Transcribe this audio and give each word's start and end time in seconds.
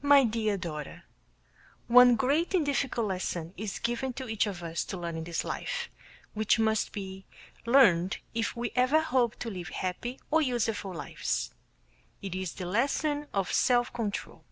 My 0.00 0.22
Dear 0.22 0.56
Daughter: 0.56 1.02
One 1.88 2.14
great 2.14 2.54
and 2.54 2.64
difficult 2.64 3.08
lesson 3.08 3.52
is 3.56 3.80
given 3.80 4.12
to 4.12 4.28
each 4.28 4.46
of 4.46 4.62
us 4.62 4.84
to 4.84 4.96
learn 4.96 5.16
in 5.16 5.24
this 5.24 5.42
life, 5.42 5.90
which 6.34 6.60
must 6.60 6.92
be 6.92 7.26
learned 7.66 8.18
if 8.32 8.54
we 8.54 8.70
ever 8.76 9.00
hope 9.00 9.34
to 9.40 9.50
live 9.50 9.70
happy 9.70 10.20
or 10.30 10.40
useful 10.40 10.94
lives. 10.94 11.52
It 12.22 12.36
is 12.36 12.52
the 12.52 12.66
lesson 12.66 13.26
of 13.34 13.52
self 13.52 13.92
control. 13.92 14.44